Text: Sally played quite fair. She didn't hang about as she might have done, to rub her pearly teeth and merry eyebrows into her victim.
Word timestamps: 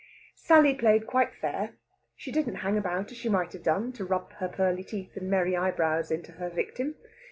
Sally 0.33 0.73
played 0.73 1.05
quite 1.05 1.35
fair. 1.35 1.75
She 2.15 2.31
didn't 2.31 2.55
hang 2.65 2.75
about 2.75 3.11
as 3.11 3.17
she 3.17 3.29
might 3.29 3.53
have 3.53 3.61
done, 3.61 3.91
to 3.91 4.03
rub 4.03 4.33
her 4.39 4.49
pearly 4.49 4.83
teeth 4.83 5.15
and 5.15 5.29
merry 5.29 5.55
eyebrows 5.55 6.09
into 6.09 6.31
her 6.31 6.49
victim. 6.49 6.95